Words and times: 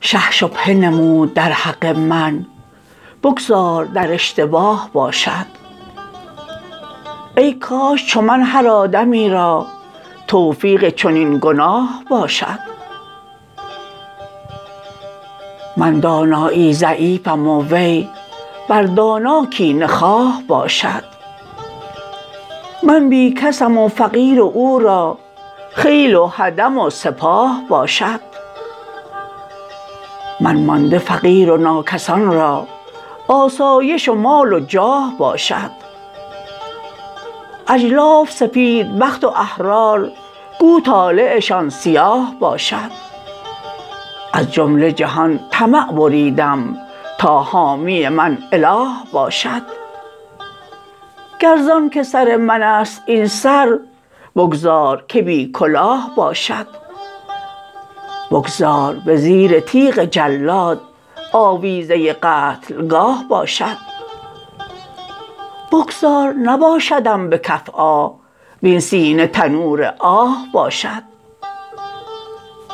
شه 0.00 0.30
شبهه 0.30 0.70
نمود 0.70 1.34
در 1.34 1.52
حق 1.52 1.86
من 1.86 2.46
بگذار 3.22 3.84
در 3.84 4.12
اشتباه 4.12 4.90
باشد. 4.92 5.46
ای 7.36 7.52
کاش 7.52 8.06
چو 8.06 8.20
من 8.20 8.42
هر 8.42 8.66
آدمی 8.68 9.28
را 9.28 9.66
توفیق 10.26 10.88
چنین 10.88 11.38
گناه 11.38 12.04
باشد. 12.10 12.58
من 15.76 16.00
دانایی 16.00 16.72
ضعیفم 16.72 17.46
و 17.46 17.62
وی 17.62 18.08
بر 18.68 18.82
دانا 18.82 19.46
کینه 19.46 19.86
خواه 19.86 20.42
باشد 20.48 21.04
من 22.82 23.08
بی 23.08 23.34
کسم 23.34 23.78
و 23.78 23.88
فقیر 23.88 24.40
و 24.40 24.52
او 24.54 24.78
را 24.78 25.18
خیل 25.74 26.14
و 26.14 26.26
خدم 26.26 26.78
و 26.78 26.90
سپاه 26.90 27.62
باشد 27.68 28.20
من 30.40 30.56
مانده 30.56 30.98
فقیر 30.98 31.50
و 31.50 31.56
ناکسان 31.56 32.32
را 32.32 32.66
آسایش 33.28 34.08
و 34.08 34.14
مال 34.14 34.52
و 34.52 34.60
جاه 34.60 35.12
باشد 35.18 35.70
اجلاف 37.68 38.30
سپیدبخت 38.30 39.24
و 39.24 39.28
احرار 39.28 40.10
گو 40.58 40.80
طالعشان 40.80 41.70
سیاه 41.70 42.34
باشد 42.40 42.90
از 44.32 44.52
جمله 44.52 44.92
جهان 44.92 45.40
طمع 45.50 45.92
بریدم 45.92 46.85
تا 47.18 47.42
حامی 47.42 48.08
من 48.08 48.38
اله 48.52 48.88
باشد. 49.12 49.62
گر 51.40 51.56
زانک 51.56 52.02
سر 52.02 52.36
من 52.36 52.62
است 52.62 53.02
این 53.06 53.26
سر 53.26 53.78
بگذار 54.36 55.04
که 55.08 55.22
بی 55.22 55.50
کلاه 55.52 56.10
باشد. 56.16 56.66
بگذار 58.30 58.94
به 58.94 59.16
زیر 59.16 59.60
تیغ 59.60 60.04
جلاد 60.04 60.80
آویزه 61.32 62.12
قتلگاه 62.12 63.24
باشد. 63.28 63.76
بگذار 65.72 66.32
نباشدم 66.32 67.30
به 67.30 67.38
کف 67.38 67.70
آه 67.70 68.14
وین 68.62 68.80
سینه 68.80 69.26
تنور 69.26 69.94
آه 69.98 70.36
باشد. 70.52 71.02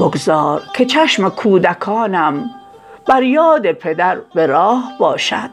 بگذار 0.00 0.62
که 0.74 0.84
چشم 0.84 1.28
کودکانم 1.28 2.50
بر 3.06 3.22
یاد 3.22 3.72
پدر 3.72 4.18
به 4.34 4.46
راه 4.46 4.92
باشد. 4.98 5.50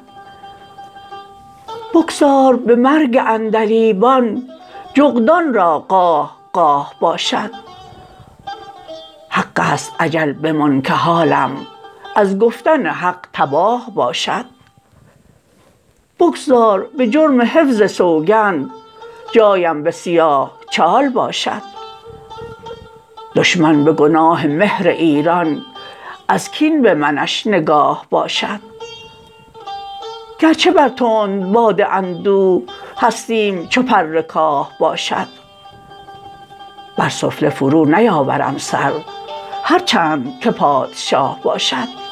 بگذار 1.93 2.55
به 2.55 2.75
مرگ 2.75 3.17
عندلیبان 3.17 4.43
جغدان 4.93 5.53
را 5.53 5.79
قاه 5.79 6.37
قاه 6.53 6.93
باشد. 6.99 7.51
حق 9.29 9.59
است 9.59 9.93
اجل 9.99 10.33
بمان 10.33 10.81
که 10.81 10.93
حالم 10.93 11.57
از 12.15 12.39
گفتن 12.39 12.85
حق 12.85 13.25
تباه 13.33 13.85
باشد. 13.95 14.45
بگذار 16.19 16.87
به 16.97 17.07
جرم 17.07 17.41
حفظ 17.41 17.91
سوگند 17.91 18.69
جایم 19.31 19.83
به 19.83 19.91
سیاه 19.91 20.51
چاه 20.69 21.09
باشد. 21.09 21.61
دشمن 23.35 23.83
به 23.83 23.93
گناه 23.93 24.47
مهر 24.47 24.87
ایران 24.87 25.61
از 26.27 26.51
کین 26.51 26.81
به 26.81 26.93
منش 26.93 27.47
نگاه 27.47 28.05
باشد. 28.09 28.59
گرچه 30.39 30.71
بر 30.71 30.89
تندباد 30.89 31.81
اندوه 31.81 32.63
هستیم 32.97 33.67
چو 33.67 33.83
پر 33.83 34.21
کاه 34.21 34.71
باشد. 34.79 35.27
بر 36.97 37.09
سفله 37.09 37.49
فرو 37.49 37.85
نیاورم 37.85 38.57
سر 38.57 38.93
هر 39.63 39.79
چند 39.79 40.39
که 40.39 40.51
پادشاه 40.51 41.39
باشد. 41.43 42.02